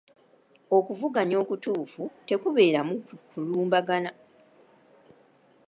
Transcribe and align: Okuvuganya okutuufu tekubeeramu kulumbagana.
Okuvuganya 0.77 1.35
okutuufu 1.43 2.03
tekubeeramu 2.27 2.95
kulumbagana. 3.29 4.11